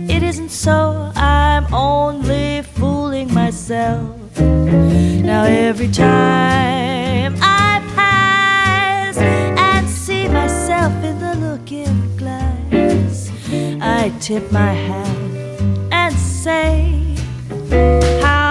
[0.10, 1.12] it isn't so.
[1.16, 4.40] I'm only fooling myself.
[4.40, 13.32] Now every time I pass and see myself in the looking glass,
[13.80, 15.18] I tip my hat
[15.92, 17.16] and say,
[18.24, 18.43] How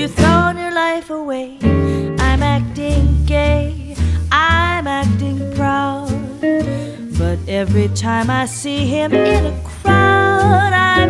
[0.00, 1.58] You've thrown your life away.
[1.60, 3.94] I'm acting gay,
[4.32, 6.08] I'm acting proud.
[7.18, 11.04] But every time I see him in a crowd, I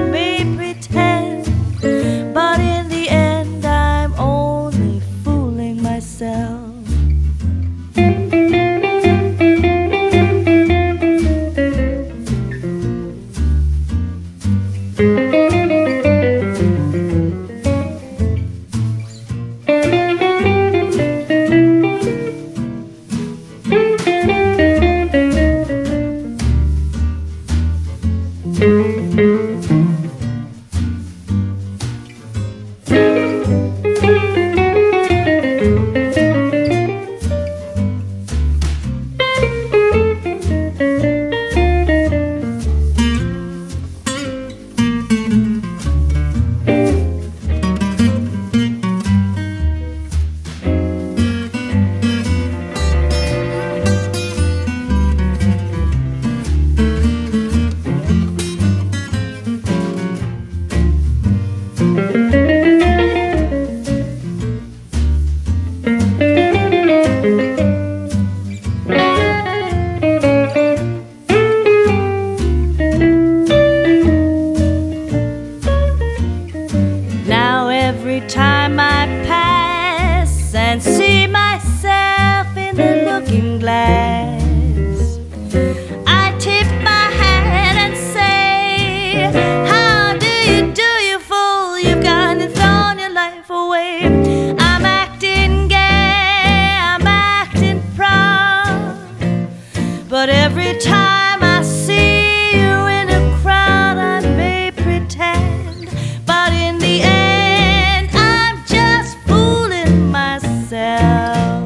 [100.21, 105.89] But every time I see you in a crowd, I may pretend.
[106.27, 111.65] But in the end, I'm just fooling myself.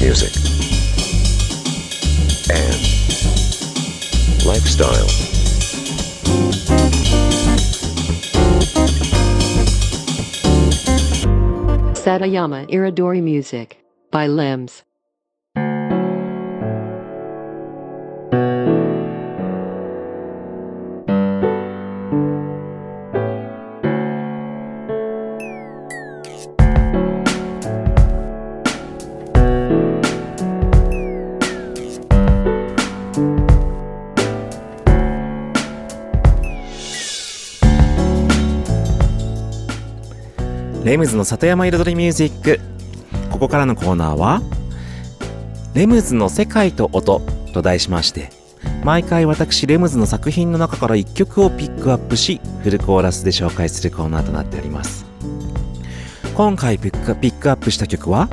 [0.00, 0.34] Music
[2.50, 2.82] and
[4.44, 5.06] lifestyle.
[11.94, 13.85] Satayama Iridori Music
[14.16, 14.82] by Limbs.
[40.84, 42.75] レムズの里山彩りミュージック
[43.36, 44.40] ここからのコーナーは
[45.74, 47.20] レムズの世界と音
[47.52, 48.30] と題しまして
[48.82, 55.04] 毎回私レムズの作品の中から1曲をピックアップしフルコーラスで紹介するコーナーとなっております。
[56.34, 58.30] 今回ピックアップした曲は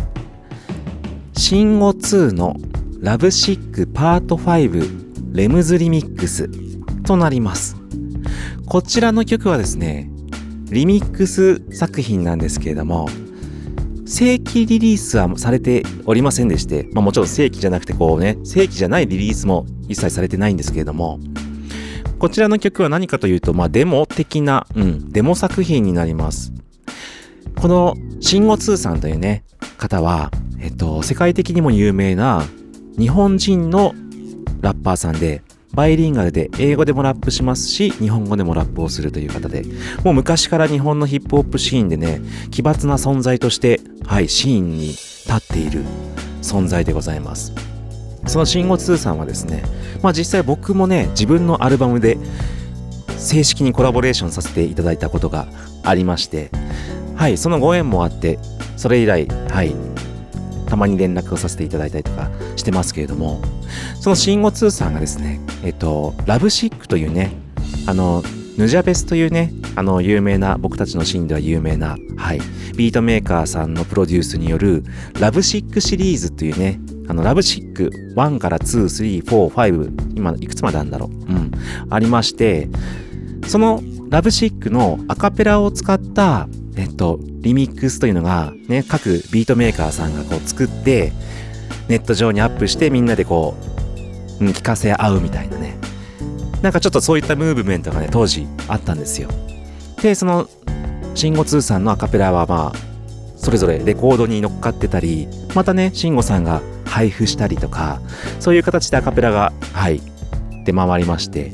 [1.36, 2.56] シンゴ2の
[3.02, 6.50] ラブシックパート5レムズリミックス
[7.04, 7.76] となります。
[8.66, 10.10] こちらの曲はですね
[10.70, 13.10] リミックス作品なんですけれども
[14.06, 21.20] 正規リリースはされておりませんでして、まあ、もちろん正規じゃなくてこうね正規じゃないリリースも一切されてないんですけれども
[22.24, 26.54] こちらの曲は何かというと、まあ、デモ的な、うん、デモ作品になります。
[27.60, 29.44] この、シンゴツーさんというね、
[29.78, 32.46] 方は、えっと、世界的にも有名な
[32.98, 33.94] 日本人の
[34.62, 35.44] ラッパーさんで、
[35.74, 39.64] バイリンガルで英語でもラップしますし、日本語でもラップをするという方で、
[40.06, 45.84] もう昔から日本のヒップホップシーンでね、奇抜な存在として、はい、シーンに立っている
[46.42, 47.54] 存在でございます。
[48.26, 49.64] そのシンゴツーさんはですね、
[50.02, 52.18] まあ実際僕もね、自分のアルバムで
[53.18, 55.48] 正式にコラボレーションさせていただいたことが
[55.84, 56.52] ありまして、
[57.16, 58.40] はい、そのご縁もあって、
[58.76, 59.76] それ以来、はい、
[60.68, 63.42] たまに連絡をさせていただいたりとかしてますけれども、
[64.00, 67.32] そのシンゴツーさんがですね、えっと、ラブシックというね、
[67.86, 68.24] あの、
[68.58, 72.40] ヌジャベスというね、あの、有名な、僕たちのシーンでは有名な、はい、
[72.76, 74.84] ビートメーカーさんのプロデュースによる、
[75.20, 81.10] ラブシックシリーズというね、あの、ラブシック1から2、3、4、5、今、いくつまであるんだろう。
[81.10, 81.52] うん、
[81.90, 82.70] ありまして、
[83.48, 91.12] そのラブシックのアカペラを使った、えっと、リミックスというのが、ね、各ビートメーカーさんがこう作って、
[91.88, 93.56] ネット上にアップしてみんなでこ
[94.40, 95.78] う、うん、聞かせ合うみたいなね。
[96.64, 99.28] なんかちょっとそういったムーブメントがね、当時あったんですよ。
[100.02, 100.48] で、その、
[101.14, 102.78] シンゴ2さんのアカペラはまあ、
[103.36, 108.00] それぞれレコードに乗っかってたり、またね、シンゴさんが配布したりとか、
[108.40, 110.02] そういう形でアカペラが、はい、
[110.64, 111.52] 出回りまして、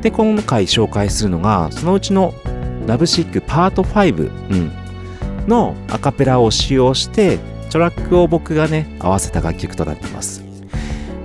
[0.00, 2.32] で、今回紹介するのが、そのうちの
[2.86, 4.72] ラブシックパート5、うん、
[5.48, 7.40] のアカペラを使用して、
[7.70, 10.44] トラックを僕がね、合わせた楽曲となってます。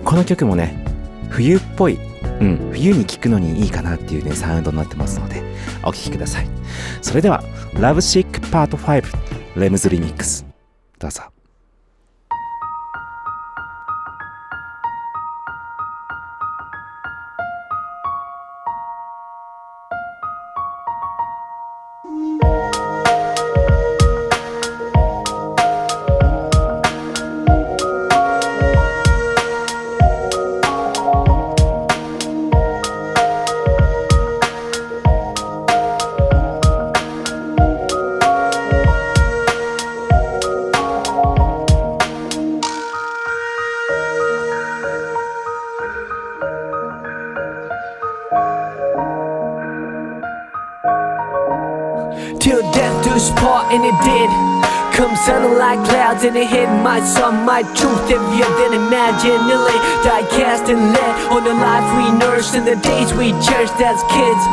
[0.04, 0.84] この曲もね、
[1.30, 2.00] 冬っぽい、
[2.40, 5.42] うん、冬に聴くのにいいかなっていうね、サウンドになってますので、
[5.84, 6.48] お聴きください。
[7.02, 10.46] それでは、LoveSick Part5、レムズリミックス。
[11.00, 11.37] どうぞ。
[59.24, 64.43] Die cast and lit on the life we nursed in the days we cherished as kids.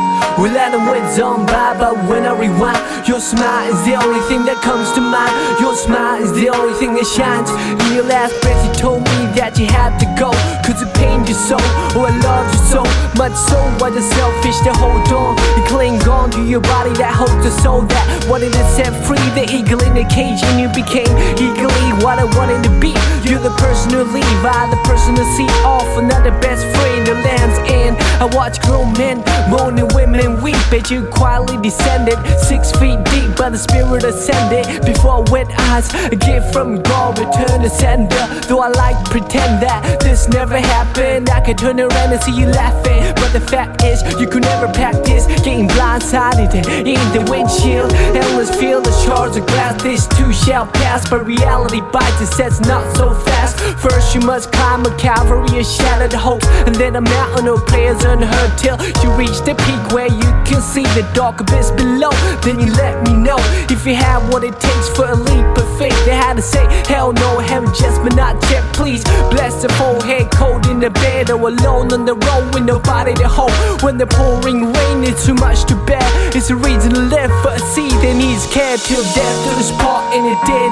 [0.41, 4.21] We let them win on by, but when I rewind, your smile is the only
[4.27, 5.33] thing that comes to mind.
[5.61, 7.49] Your smile is the only thing that shines.
[7.85, 10.31] In your last breath, you told me that you had to go,
[10.63, 11.57] cause it pained you so,
[11.95, 12.81] Oh, I loved you so
[13.19, 15.35] much, so why the selfish to hold on?
[15.59, 19.21] You cling on to your body that holds the soul that wanted to set free
[19.35, 22.95] the eagle in the cage, and you became eagerly what I wanted to be.
[23.27, 27.15] You're the person to leave, I the person to see off, another best friend, the
[27.15, 27.97] land's end.
[28.19, 33.35] I watch grown men moan and women weep, but you quietly descended six feet deep,
[33.35, 35.93] but the spirit ascended before wet eyes.
[36.11, 38.23] A gift from God, return to sender.
[38.47, 42.47] Though I like pretend that this never happened, I could turn around and see you
[42.47, 43.13] laughing.
[43.15, 47.93] But the fact is, you could never practice getting blindsided in the windshield.
[47.93, 51.07] Endless field of shards of glass, this too shall pass.
[51.07, 53.59] But reality bites and sets not so fast.
[53.79, 58.03] First, you must climb a cavalry of shattered hopes, and then a mountain of prayers
[58.03, 62.11] unheard till you reach the peak where you can see the dark abyss below.
[62.41, 63.37] Then you let me know
[63.69, 65.97] if you have what it takes for a leap of faith.
[66.05, 68.63] They had to say, Hell no, heaven just but not yet.
[68.73, 73.13] Please bless the forehead cold in the bed or alone on the road with nobody
[73.13, 73.53] to hold.
[73.83, 76.03] When the pouring rain is too much to bear,
[76.35, 79.71] it's a reason to live for a seed that needs care till death do us
[79.79, 80.71] part, and it did.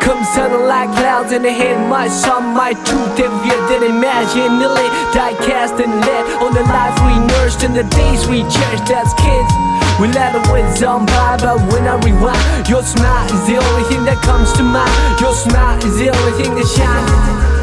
[0.00, 3.18] Come sounding like clouds in the head, my son, my truth.
[3.20, 7.72] If you didn't imagine, nearly die cast and lit on the life we nursed in
[7.72, 9.52] the days we cherished as kids.
[10.00, 13.84] We let the winds on by, but when I rewind, your smile is the only
[13.92, 15.20] thing that comes to mind.
[15.20, 17.59] Your smile is the only thing that shines.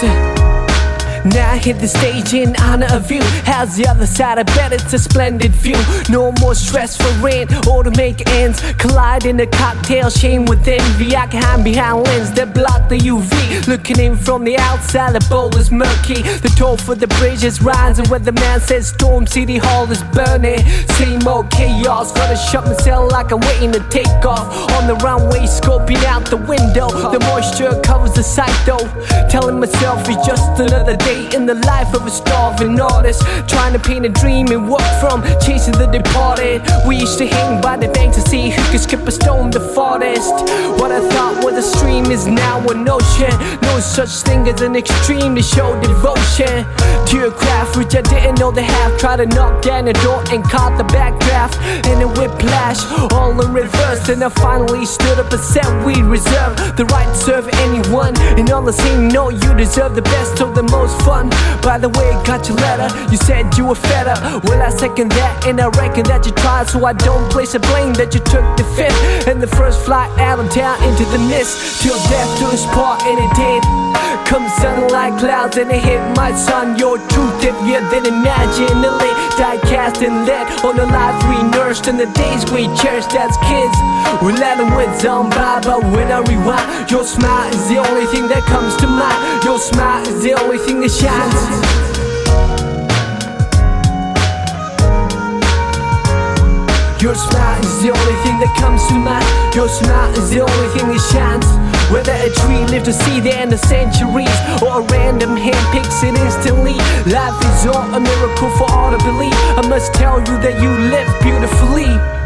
[0.00, 0.27] Listen,
[1.34, 3.22] Now I hit the stage in honor of you.
[3.44, 4.38] How's the other side?
[4.38, 5.76] I bet it's a splendid view.
[6.08, 8.60] No more stress for rent or to make ends.
[8.74, 11.16] Collide in a cocktail chain with envy.
[11.16, 13.66] I can hide behind lens that block the UV.
[13.66, 16.22] Looking in from the outside, the bowl is murky.
[16.22, 18.06] The toll for the bridge is rising.
[18.06, 20.64] Where the man says Storm City Hall is burning.
[20.96, 22.12] Same old chaos.
[22.12, 24.46] Gotta shut myself like I'm waiting to take off.
[24.78, 26.88] On the runway, scoping out the window.
[26.88, 28.86] The moisture covers the sight though.
[29.28, 33.22] Telling myself it's just another day in the life of a starving artist.
[33.48, 36.62] Trying to paint a dream and walk from chasing the departed.
[36.86, 39.60] We used to hang by the bank to see who could skip a stone the
[39.60, 40.32] farthest.
[40.80, 43.32] What I thought was a stream is now an ocean.
[43.62, 46.66] No such thing as an extreme to show devotion
[47.06, 48.98] to your craft, which I didn't know they have.
[48.98, 51.56] Tried to knock down the door and caught the backdraft
[51.86, 52.80] and a whiplash,
[53.12, 54.08] all in reverse.
[54.08, 58.16] And I finally stood up and said we reserve the right to serve anyone.
[58.38, 61.30] And on the same note, you deserve the best of the most fun.
[61.62, 62.88] By the way, got your letter.
[63.10, 64.44] You said you were fed up.
[64.44, 67.60] Well, I second that, and I reckon that you tried, so I don't place the
[67.60, 71.18] blame that you took the fifth and the first flight out of town into the
[71.30, 73.62] mist till death do us part, and it did.
[74.28, 76.76] Come sun like clouds and it hit my son.
[76.76, 79.08] Your truth heavier than imaginally.
[79.40, 83.32] Die cast and lit on the lives we nursed and the days we cherished as
[83.48, 83.76] kids.
[84.20, 88.28] We let them with on but when I rewind, your smile is the only thing
[88.28, 89.44] that comes to mind.
[89.44, 90.96] Your smile is the only thing that Your
[97.14, 99.26] smile is the only thing that comes to mind.
[99.54, 101.44] Your smile is the only thing that shines.
[101.92, 104.32] Whether a tree lived to see the end of centuries
[104.62, 106.80] or a random hand picks it instantly.
[107.04, 109.36] Life is all a miracle for all to believe.
[109.60, 112.17] I must tell you that you live beautifully.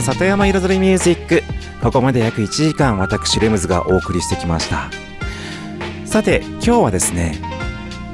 [0.00, 1.42] の里山彩りミュージック。
[1.82, 4.90] ここまで約1時間私レムズがお送りしてきました。
[6.06, 7.38] さて今日はですね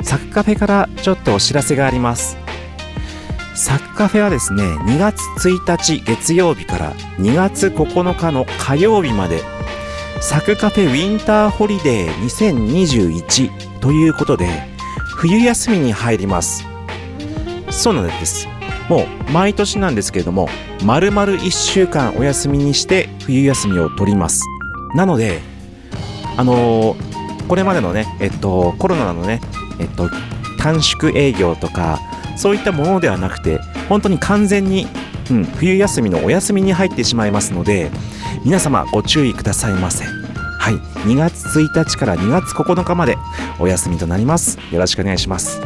[0.03, 2.37] サクカフェからちょっとお知らせがあります。
[3.55, 9.41] サクカフェはですね2月1日月曜日から2月9日の火曜日まで
[10.21, 12.15] サクカフェウィンターホリデー
[13.23, 14.49] 2021ということで
[15.19, 16.65] 冬休みに入ります。
[17.71, 18.49] そうなんです。
[18.89, 20.49] もう毎年なんですけれども
[20.85, 24.43] 丸々1週間お休みにして冬休みを取ります。
[24.95, 25.41] なので
[26.37, 27.17] あのー
[27.49, 29.41] これまでのねえっとコロナのね
[29.79, 30.11] えっと
[30.59, 32.01] 短縮営業とか
[32.37, 34.87] そういったものではなくて本当に完全に、
[35.31, 37.91] うん、冬休みのお休みに入ってしまいますので
[38.45, 40.05] 皆様ご注意くださいませ。
[40.05, 40.75] はい。
[41.07, 43.17] 2月1日から2月9日まで
[43.61, 44.59] お休みとなります。
[44.73, 45.61] よろしくお願いします。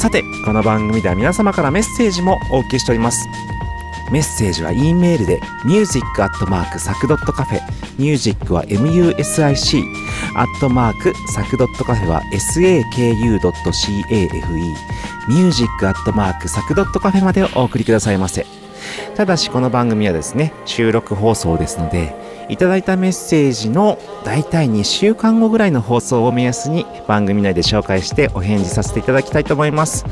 [0.00, 3.28] さてこの番組では皆様からメッセージもお受けしております。
[4.10, 7.60] メッセージは E メールで music.sac.cafe
[7.98, 8.78] music は music
[10.38, 13.50] アットマークサクドットカフェは saku.cafe
[15.28, 18.46] music アットマークサクドットカフェまでお送りくださいませ。
[19.16, 22.14] ただしこの番組はですね収録放送ですので
[22.50, 30.04] いただいたメッセージの大体2週間後ぐらいの放送を目安に番組内で紹介してお返事させていただきたいと思います。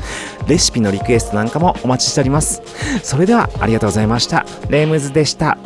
[0.47, 2.61] レシピのリクエストなんかもお待ちしております。
[3.03, 4.45] それではありがとうございました。
[4.69, 5.57] レームズでした。